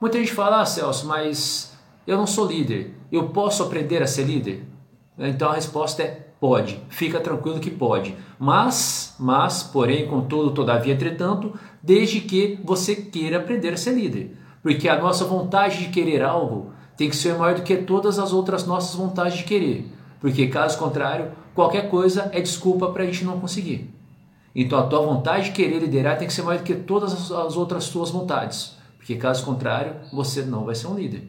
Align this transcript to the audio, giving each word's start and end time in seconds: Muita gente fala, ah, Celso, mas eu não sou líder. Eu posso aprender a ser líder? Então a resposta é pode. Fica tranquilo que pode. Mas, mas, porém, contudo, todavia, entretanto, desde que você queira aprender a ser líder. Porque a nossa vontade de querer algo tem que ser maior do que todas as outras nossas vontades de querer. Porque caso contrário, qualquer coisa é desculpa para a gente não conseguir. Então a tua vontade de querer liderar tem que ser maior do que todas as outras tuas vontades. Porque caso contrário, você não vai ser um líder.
Muita 0.00 0.18
gente 0.18 0.32
fala, 0.32 0.62
ah, 0.62 0.66
Celso, 0.66 1.06
mas 1.06 1.76
eu 2.06 2.16
não 2.16 2.26
sou 2.26 2.46
líder. 2.46 2.94
Eu 3.12 3.28
posso 3.28 3.62
aprender 3.62 4.02
a 4.02 4.06
ser 4.06 4.24
líder? 4.24 4.64
Então 5.18 5.50
a 5.50 5.54
resposta 5.54 6.02
é 6.02 6.30
pode. 6.40 6.80
Fica 6.88 7.20
tranquilo 7.20 7.60
que 7.60 7.70
pode. 7.70 8.16
Mas, 8.38 9.14
mas, 9.20 9.62
porém, 9.62 10.08
contudo, 10.08 10.52
todavia, 10.52 10.94
entretanto, 10.94 11.52
desde 11.82 12.20
que 12.20 12.58
você 12.64 12.96
queira 12.96 13.36
aprender 13.36 13.74
a 13.74 13.76
ser 13.76 13.92
líder. 13.92 14.36
Porque 14.62 14.88
a 14.88 14.98
nossa 14.98 15.26
vontade 15.26 15.78
de 15.78 15.90
querer 15.90 16.22
algo 16.22 16.72
tem 16.96 17.10
que 17.10 17.16
ser 17.16 17.34
maior 17.34 17.54
do 17.54 17.62
que 17.62 17.76
todas 17.76 18.18
as 18.18 18.32
outras 18.32 18.66
nossas 18.66 18.94
vontades 18.94 19.36
de 19.36 19.44
querer. 19.44 19.86
Porque 20.18 20.46
caso 20.48 20.78
contrário, 20.78 21.32
qualquer 21.54 21.90
coisa 21.90 22.30
é 22.32 22.40
desculpa 22.40 22.88
para 22.90 23.02
a 23.02 23.06
gente 23.06 23.24
não 23.24 23.38
conseguir. 23.38 23.94
Então 24.54 24.78
a 24.78 24.86
tua 24.86 25.00
vontade 25.00 25.46
de 25.46 25.52
querer 25.52 25.78
liderar 25.78 26.18
tem 26.18 26.26
que 26.26 26.32
ser 26.32 26.42
maior 26.42 26.58
do 26.58 26.64
que 26.64 26.74
todas 26.74 27.30
as 27.30 27.56
outras 27.56 27.88
tuas 27.88 28.10
vontades. 28.10 28.79
Porque 29.10 29.22
caso 29.22 29.44
contrário, 29.44 29.96
você 30.12 30.42
não 30.42 30.64
vai 30.64 30.76
ser 30.76 30.86
um 30.86 30.94
líder. 30.94 31.28